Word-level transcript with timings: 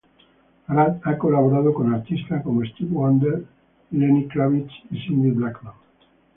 Arad 0.65 0.99
ha 1.03 1.15
colaborado 1.15 1.75
con 1.75 1.93
artistas 1.93 2.41
como 2.41 2.65
Stevie 2.65 2.87
Wonder, 2.95 3.45
Lenny 3.91 4.27
Kravitz 4.29 4.71
y 4.89 4.99
Cindy 4.99 5.29
Blackman. 5.29 5.75